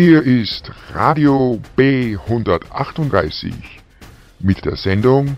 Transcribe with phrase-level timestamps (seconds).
[0.00, 3.52] Hier ist Radio B138
[4.38, 5.36] mit der Sendung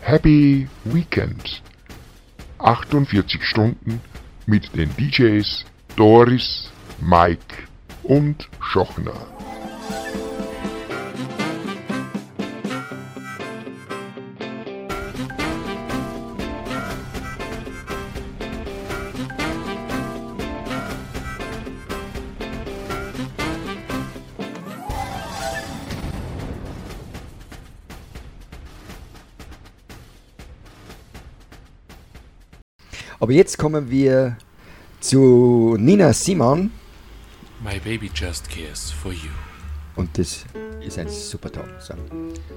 [0.00, 1.62] Happy Weekend.
[2.58, 4.00] 48 Stunden
[4.44, 5.64] mit den DJs
[5.94, 6.68] Doris,
[7.00, 7.68] Mike
[8.02, 9.28] und Schochner.
[33.26, 34.38] Aber jetzt kommen wir
[35.00, 36.70] zu Nina Simon.
[37.60, 39.32] My baby just cares for you.
[39.96, 40.44] Und das
[40.80, 41.64] ist ein super Ton.
[41.80, 41.94] So.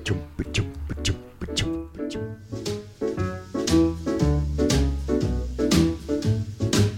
[0.06, 0.22] Jump,
[0.54, 0.68] jump,
[1.04, 1.18] jump,
[1.56, 2.38] jump, jump.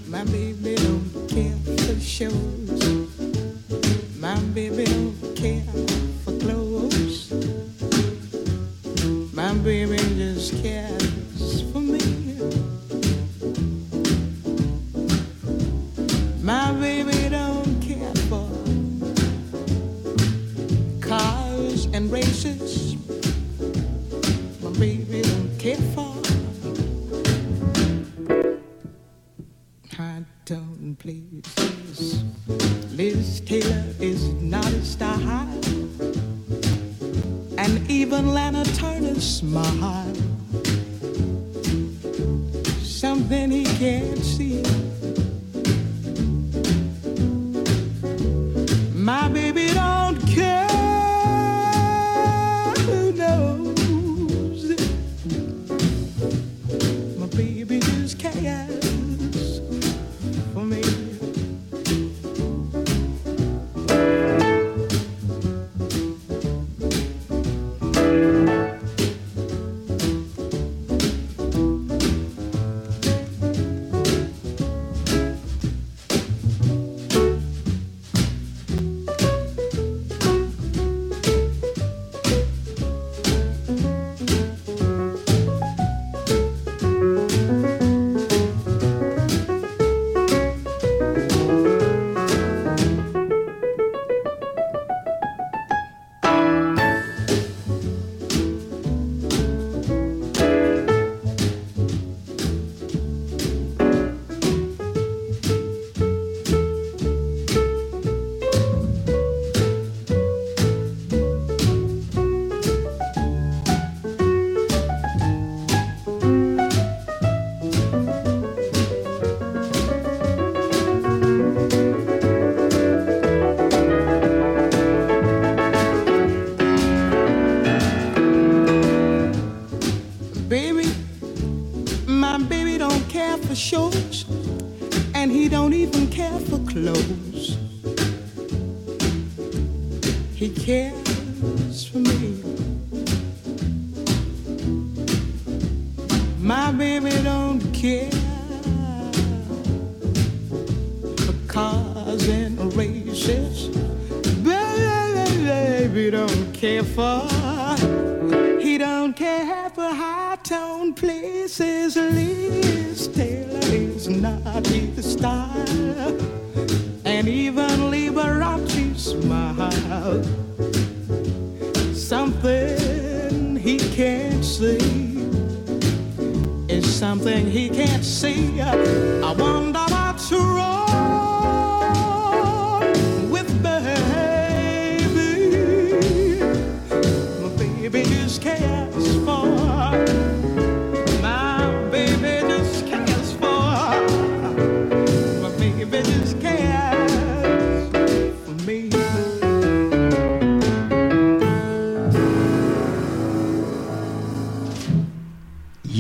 [0.10, 3.08] My baby don't care for shows.
[4.20, 5.01] My baby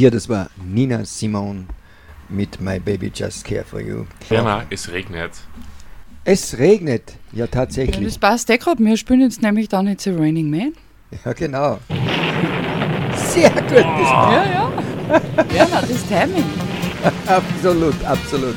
[0.01, 1.67] Hier, das war Nina Simon
[2.27, 4.05] mit My Baby Just Care for You.
[4.29, 5.29] Werner, es regnet.
[6.25, 8.03] Es regnet, ja Ja, tatsächlich.
[8.07, 8.83] das passt eh gerade.
[8.83, 10.73] Wir spielen jetzt nämlich dann jetzt a Raining Man.
[11.23, 11.77] Ja, genau.
[13.15, 14.71] Sehr gut, das Ja, ja.
[15.53, 16.45] Werner, das Timing.
[17.27, 18.55] absolut, absolut.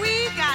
[0.00, 0.47] We got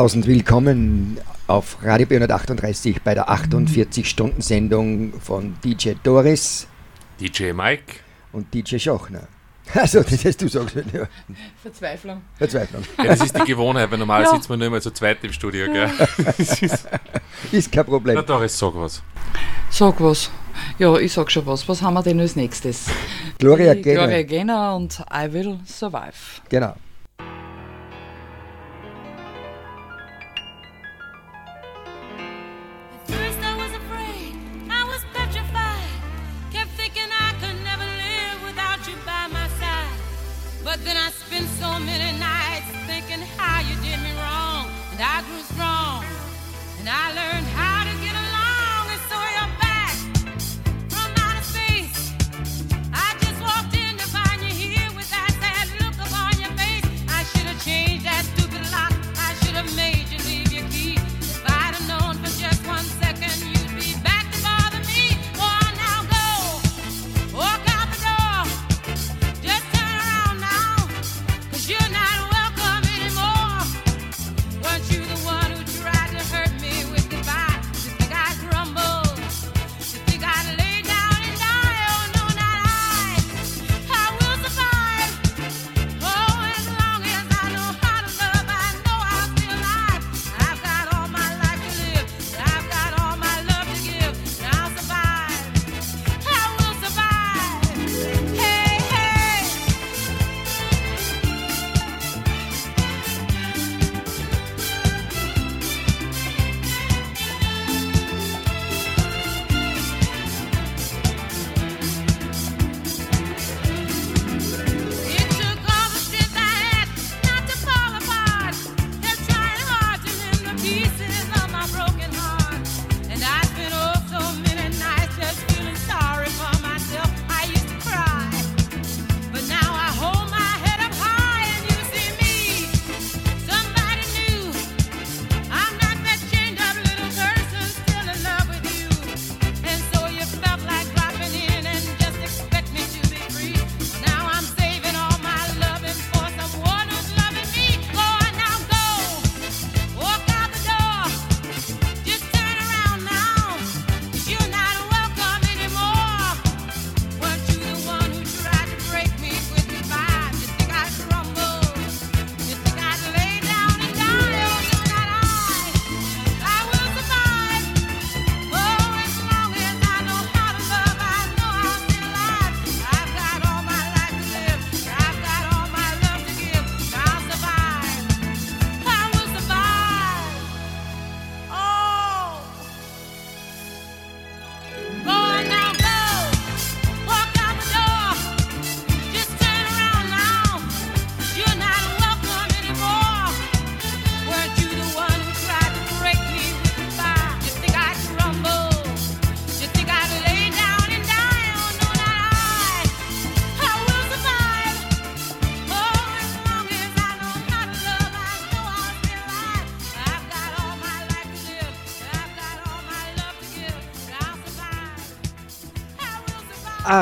[0.00, 6.66] Tausend willkommen auf Radio B138 bei der 48-Stunden-Sendung von DJ Doris,
[7.20, 7.96] DJ Mike
[8.32, 9.28] und DJ Schochner.
[9.74, 11.06] Also, das heißt, du sagst ja.
[11.60, 12.22] Verzweiflung.
[12.38, 12.82] Verzweiflung.
[12.96, 14.30] Ja, das ist die Gewohnheit, weil normal ja.
[14.30, 15.90] sitzt man nur immer zu zweit im Studio, gell?
[16.38, 16.88] Ist,
[17.52, 18.14] ist, kein Problem.
[18.14, 19.02] Na, Doris, sag was.
[19.68, 20.30] Sag was.
[20.78, 21.68] Ja, ich sag schon was.
[21.68, 22.86] Was haben wir denn als nächstes?
[23.38, 24.06] Gloria Gena.
[24.06, 26.40] Gloria Gaynor und I Will Survive.
[26.48, 26.74] Genau.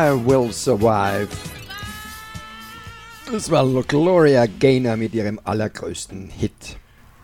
[0.08, 1.28] I Will Survive.
[3.30, 6.78] Das war Gloria Gaynor mit ihrem allergrößten Hit.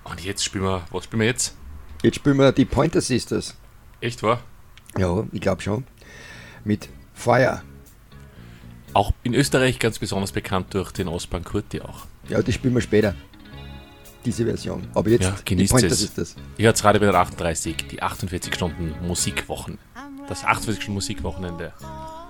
[0.04, 1.56] Und jetzt spielen wir, was spielen wir jetzt?
[2.02, 3.54] Jetzt spielen wir die Pointer Sisters.
[4.02, 4.40] Echt wahr?
[4.98, 5.84] Ja, ich glaube schon.
[6.64, 7.62] Mit Fire.
[8.92, 12.06] Auch in Österreich ganz besonders bekannt durch den Osman Kurti auch.
[12.28, 13.14] Ja, das spielen wir später.
[14.26, 14.86] Diese Version.
[14.92, 16.00] Aber jetzt ja, genießt die Pointer es.
[16.00, 16.36] Sisters.
[16.58, 19.78] Ich hatte gerade bei der 38, die 48 Stunden Musikwochen.
[20.28, 21.72] Das 48 Stunden Musikwochenende.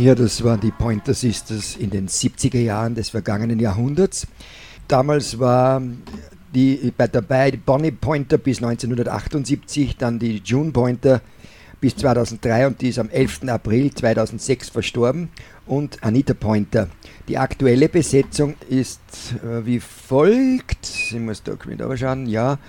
[0.00, 4.28] Ja, das waren die Pointer Sisters in den 70er Jahren des vergangenen Jahrhunderts.
[4.86, 5.82] Damals war
[6.54, 11.20] die bei dabei die Bonnie Pointer bis 1978, dann die June Pointer
[11.80, 13.48] bis 2003 und die ist am 11.
[13.48, 15.30] April 2006 verstorben
[15.66, 16.90] und Anita Pointer.
[17.26, 19.00] Die aktuelle Besetzung ist
[19.44, 22.60] äh, wie folgt, ich muss da wieder schauen, ja,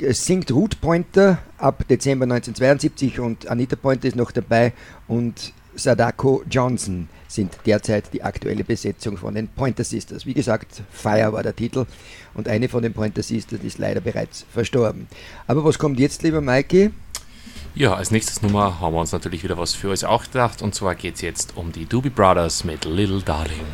[0.00, 4.72] es singt Ruth Pointer ab Dezember 1972 und Anita Pointer ist noch dabei
[5.06, 10.26] und Sadako Johnson sind derzeit die aktuelle Besetzung von den Pointer Sisters.
[10.26, 11.86] Wie gesagt, Fire war der Titel
[12.34, 15.06] und eine von den Pointer Sisters ist leider bereits verstorben.
[15.46, 16.90] Aber was kommt jetzt, lieber Mikey?
[17.74, 20.62] Ja, als nächstes Nummer haben wir uns natürlich wieder was für euch auch gedacht.
[20.62, 23.66] Und zwar geht es jetzt um die Doobie Brothers mit Little Darling.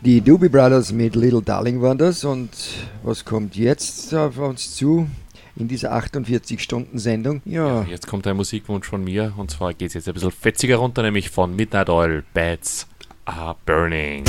[0.00, 2.50] Die Doobie Brothers mit Little Darling waren das und
[3.02, 5.08] was kommt jetzt auf uns zu?
[5.56, 7.42] In dieser 48-Stunden-Sendung.
[7.44, 7.82] Ja.
[7.82, 7.86] ja.
[7.90, 11.02] Jetzt kommt ein Musikwunsch von mir und zwar geht es jetzt ein bisschen fetziger runter,
[11.02, 12.86] nämlich von Midnight Oil Bats
[13.24, 14.22] Are Burning.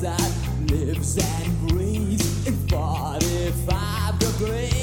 [0.00, 0.32] that
[0.70, 4.78] lives and breathes in 45 degrees.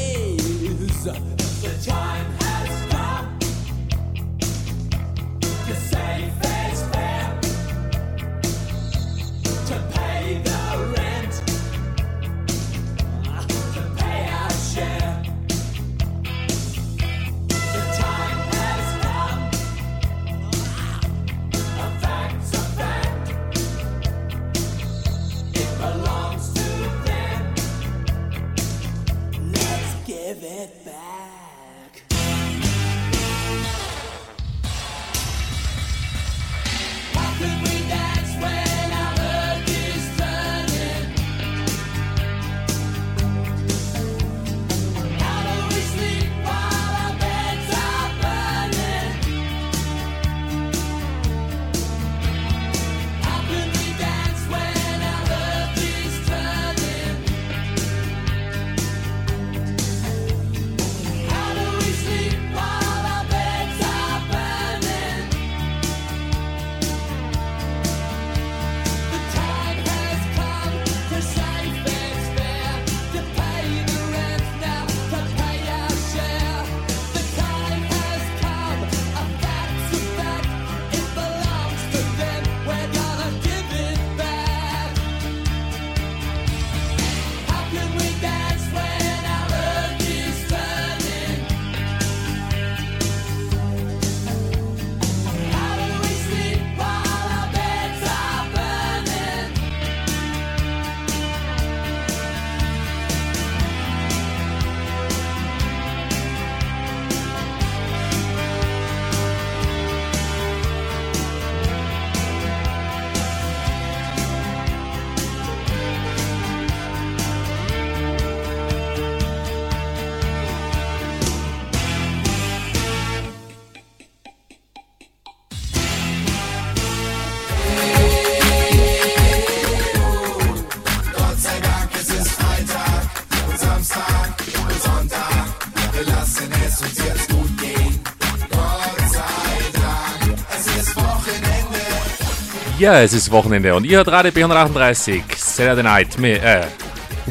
[142.77, 146.63] Ja, es ist Wochenende und ihr hört Radio B138, Saturday Night, mit, äh,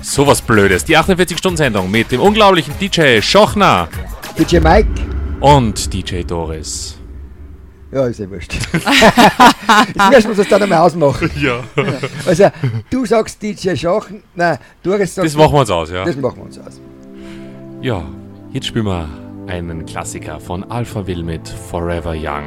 [0.01, 0.87] sowas Blödes.
[0.87, 3.89] Die 48-Stunden-Sendung mit dem unglaublichen DJ Schochner.
[4.39, 4.89] DJ Mike.
[5.41, 6.97] Und DJ Doris.
[7.93, 8.55] Ja, ist eh wurscht.
[8.73, 11.31] ich muss man das dann einmal ausmachen.
[11.39, 11.61] Ja.
[12.27, 12.51] Also,
[12.89, 15.27] du sagst DJ Schochner, nein, Doris sagt...
[15.27, 16.07] Das machen wir uns aus, ja.
[16.07, 16.81] Das machen wir uns aus.
[17.83, 18.03] Ja,
[18.51, 19.07] jetzt spielen wir
[19.47, 22.47] einen Klassiker von Alpha Will mit Forever Young.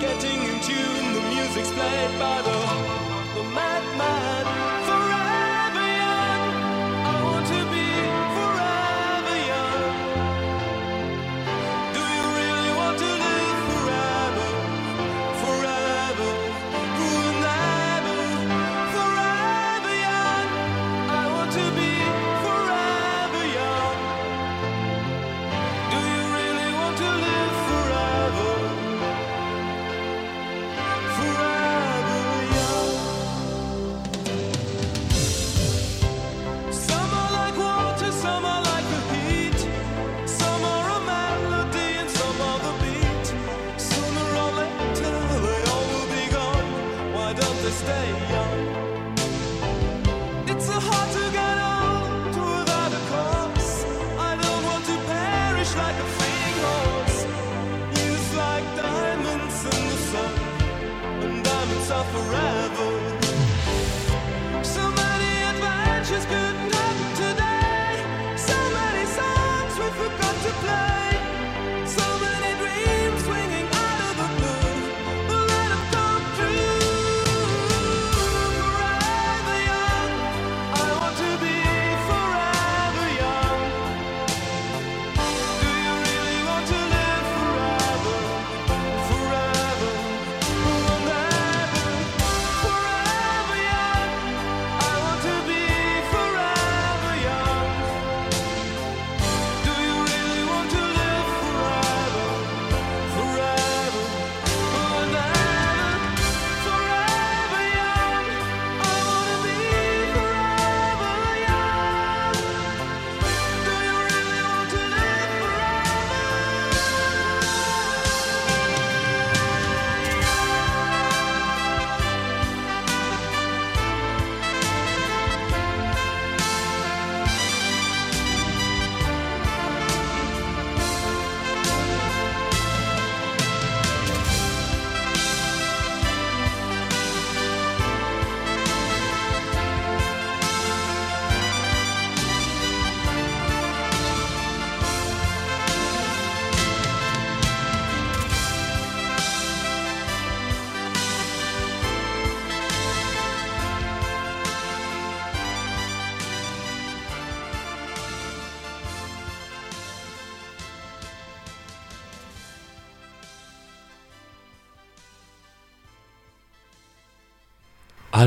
[0.00, 1.14] getting in tune.
[1.14, 2.58] The music's played by the,
[3.34, 4.77] the madman.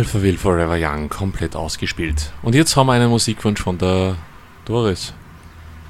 [0.02, 2.32] Alphaville Forever Young, komplett ausgespielt.
[2.42, 4.16] Und jetzt haben wir einen Musikwunsch von der
[4.66, 5.14] Doris.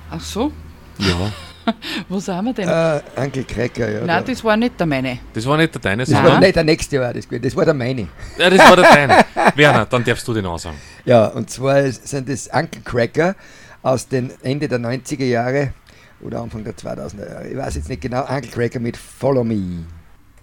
[0.09, 0.51] Ach so,
[0.97, 1.31] Ja,
[2.09, 2.67] wo sind wir denn?
[2.67, 3.99] Äh, Uncle Cracker, ja.
[3.99, 5.19] Nein, da- das war nicht der meine.
[5.33, 6.41] das war nicht der deine, das war sondern...
[6.41, 8.09] nicht der nächste war das, gut, das war der meine.
[8.37, 9.25] Ja, das war der deine.
[9.55, 10.75] Werner, dann darfst du den auch sagen.
[11.05, 13.35] Ja, und zwar sind das Uncle Cracker
[13.81, 15.71] aus den Ende der 90er Jahre
[16.19, 17.47] oder Anfang der 2000er Jahre.
[17.47, 18.25] Ich weiß jetzt nicht genau.
[18.27, 19.85] Uncle Cracker mit Follow Me.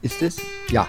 [0.00, 0.36] Ist das?
[0.70, 0.88] Ja.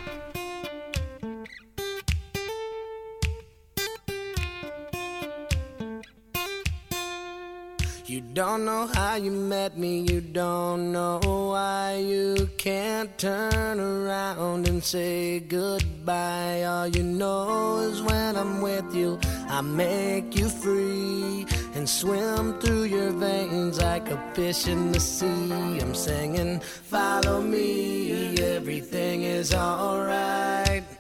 [8.39, 11.19] Don't know how you met me, you don't know
[11.51, 16.63] why you can't turn around and say goodbye.
[16.63, 22.83] All you know is when I'm with you, I make you free and swim through
[22.83, 25.81] your veins like a fish in the sea.
[25.81, 30.98] I'm singing, follow me, everything is alright.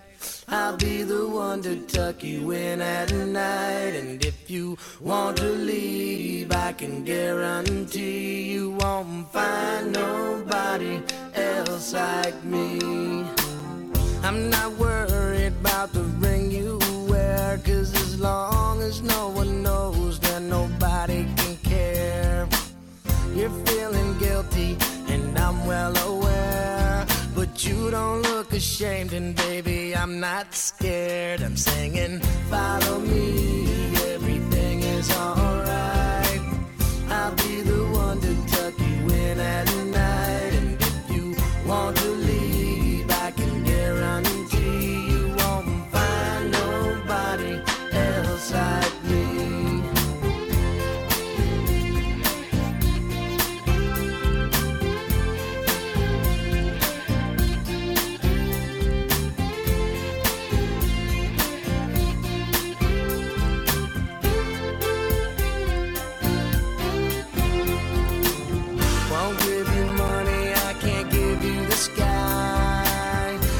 [0.51, 3.93] I'll be the one to tuck you in at night.
[3.95, 11.01] And if you want to leave, I can guarantee you won't find nobody
[11.35, 12.79] else like me.
[14.23, 20.19] I'm not worried about the ring you wear, cause as long as no one knows,
[20.19, 22.47] then nobody can care.
[23.35, 30.19] You're feeling guilty, and I'm well aware, but you don't look ashamed, and baby, I'm
[30.19, 31.41] not scared.
[31.41, 35.48] I'm singing, Follow me, everything is alright.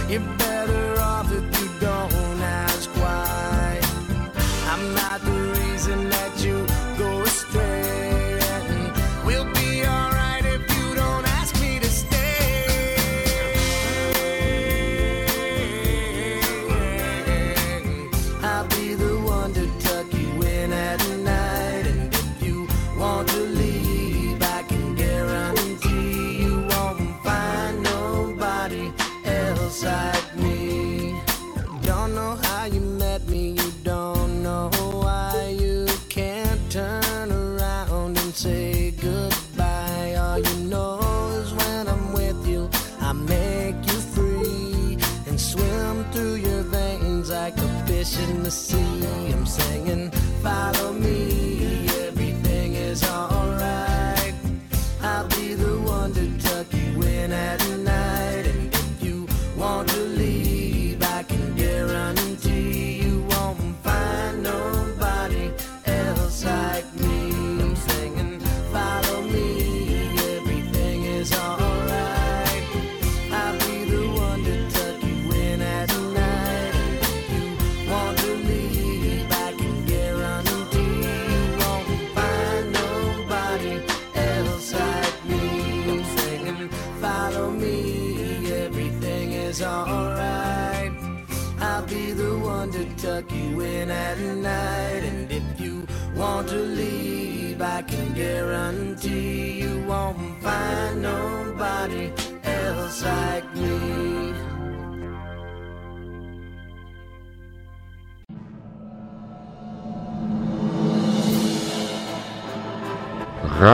[0.10, 0.39] Im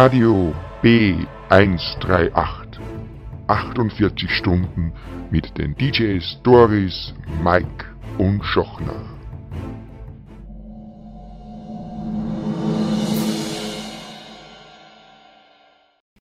[0.05, 0.53] Radio
[0.83, 2.77] B138.
[3.47, 4.93] 48 Stunden
[5.31, 7.85] mit den DJs Doris, Mike
[8.19, 9.14] und Schochner.